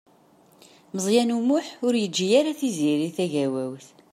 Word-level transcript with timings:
Meẓyan 0.95 1.35
U 1.35 1.39
Muḥ 1.47 1.65
ur 1.85 1.93
yeǧǧi 1.97 2.27
ara 2.39 2.57
Tiziri 2.59 3.09
Tagawawt. 3.17 3.87